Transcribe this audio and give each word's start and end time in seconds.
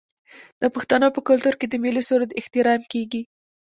د 0.61 0.63
پښتنو 0.75 1.07
په 1.15 1.21
کلتور 1.27 1.53
کې 1.59 1.67
د 1.69 1.75
ملي 1.83 2.03
سرود 2.09 2.31
احترام 2.39 2.81
کیږي. 2.93 3.21